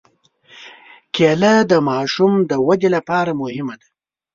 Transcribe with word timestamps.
کېله 1.15 1.53
د 1.71 1.73
ماشوم 1.89 2.33
د 2.49 2.51
ودې 2.67 2.89
لپاره 2.95 3.31
مهمه 3.41 3.75
ده. 3.81 3.87